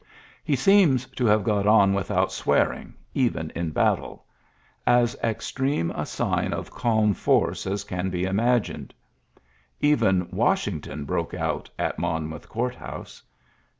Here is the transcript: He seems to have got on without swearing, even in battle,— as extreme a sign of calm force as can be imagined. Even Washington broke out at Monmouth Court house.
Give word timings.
He 0.43 0.55
seems 0.55 1.05
to 1.09 1.27
have 1.27 1.43
got 1.43 1.67
on 1.67 1.93
without 1.93 2.31
swearing, 2.31 2.95
even 3.13 3.51
in 3.51 3.69
battle,— 3.69 4.25
as 5.03 5.15
extreme 5.23 5.91
a 5.91 6.07
sign 6.07 6.53
of 6.53 6.71
calm 6.71 7.13
force 7.13 7.67
as 7.67 7.83
can 7.83 8.09
be 8.09 8.23
imagined. 8.23 8.95
Even 9.79 10.27
Washington 10.31 11.05
broke 11.05 11.35
out 11.35 11.69
at 11.77 11.99
Monmouth 11.99 12.49
Court 12.49 12.73
house. 12.73 13.21